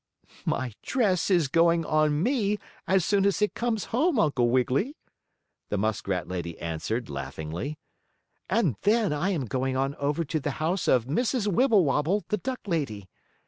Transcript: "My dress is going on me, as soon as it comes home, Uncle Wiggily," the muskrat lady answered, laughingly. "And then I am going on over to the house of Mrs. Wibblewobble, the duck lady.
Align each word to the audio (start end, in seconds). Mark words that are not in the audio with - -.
"My 0.47 0.73
dress 0.81 1.29
is 1.29 1.47
going 1.47 1.85
on 1.85 2.23
me, 2.23 2.57
as 2.87 3.05
soon 3.05 3.23
as 3.23 3.39
it 3.39 3.53
comes 3.53 3.83
home, 3.93 4.17
Uncle 4.17 4.49
Wiggily," 4.49 4.97
the 5.69 5.77
muskrat 5.77 6.27
lady 6.27 6.59
answered, 6.59 7.07
laughingly. 7.07 7.77
"And 8.49 8.77
then 8.81 9.13
I 9.13 9.29
am 9.29 9.45
going 9.45 9.77
on 9.77 9.93
over 9.97 10.23
to 10.23 10.39
the 10.39 10.57
house 10.57 10.87
of 10.87 11.05
Mrs. 11.05 11.45
Wibblewobble, 11.45 12.23
the 12.29 12.37
duck 12.37 12.61
lady. 12.65 13.09